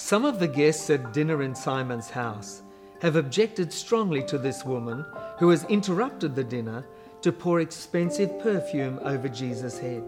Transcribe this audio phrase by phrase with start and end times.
[0.00, 2.62] Some of the guests at dinner in Simon's house
[3.00, 5.04] have objected strongly to this woman
[5.38, 6.84] who has interrupted the dinner
[7.20, 10.02] to pour expensive perfume over Jesus' head.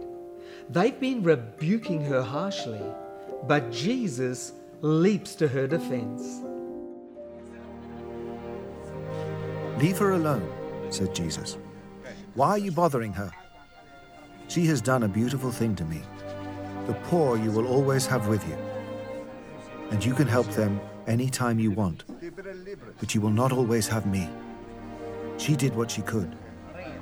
[0.71, 2.81] They've been rebuking her harshly,
[3.47, 6.41] but Jesus leaps to her defense.
[9.79, 10.51] Leave her alone,
[10.91, 11.59] said Jesus.
[12.35, 13.31] Why are you bothering her?
[14.49, 16.01] She has done a beautiful thing to me.
[16.87, 18.57] The poor you will always have with you,
[19.93, 22.05] and you can help them any time you want,
[22.99, 24.27] but you will not always have me.
[25.37, 26.35] She did what she could.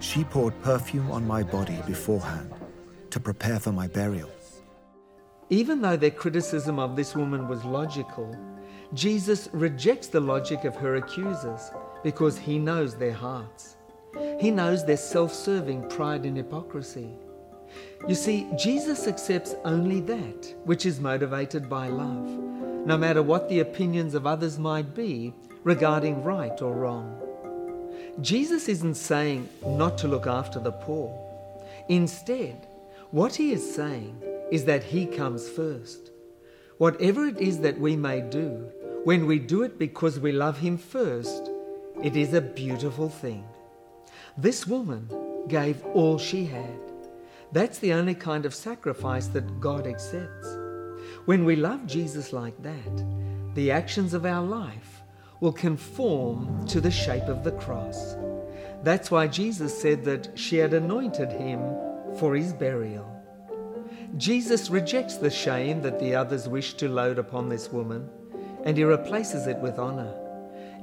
[0.00, 2.52] She poured perfume on my body beforehand
[3.10, 4.28] to prepare for my burial.
[5.50, 8.36] Even though their criticism of this woman was logical,
[8.92, 11.70] Jesus rejects the logic of her accusers
[12.02, 13.76] because he knows their hearts.
[14.40, 17.10] He knows their self serving pride and hypocrisy.
[18.08, 22.49] You see, Jesus accepts only that which is motivated by love,
[22.84, 27.20] no matter what the opinions of others might be regarding right or wrong.
[28.20, 31.16] Jesus isn't saying not to look after the poor.
[31.88, 32.66] Instead,
[33.10, 36.10] what he is saying is that he comes first.
[36.78, 38.70] Whatever it is that we may do,
[39.04, 41.50] when we do it because we love him first,
[42.02, 43.44] it is a beautiful thing.
[44.36, 45.08] This woman
[45.48, 46.80] gave all she had.
[47.52, 50.59] That's the only kind of sacrifice that God accepts.
[51.26, 53.04] When we love Jesus like that,
[53.54, 55.02] the actions of our life
[55.40, 58.14] will conform to the shape of the cross.
[58.82, 61.60] That's why Jesus said that she had anointed him
[62.18, 63.06] for his burial.
[64.16, 68.08] Jesus rejects the shame that the others wish to load upon this woman,
[68.64, 70.12] and he replaces it with honor.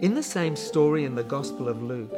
[0.01, 2.15] In the same story in the Gospel of Luke,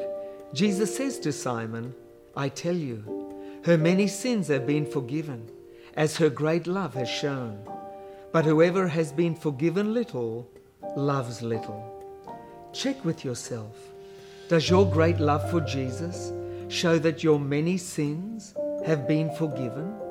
[0.54, 1.96] Jesus says to Simon,
[2.36, 5.50] I tell you, her many sins have been forgiven,
[5.96, 7.66] as her great love has shown.
[8.32, 10.48] But whoever has been forgiven little
[10.96, 11.84] loves little.
[12.74, 13.76] Check with yourself.
[14.50, 16.32] Does your great love for Jesus
[16.68, 18.54] show that your many sins
[18.86, 20.09] have been forgiven?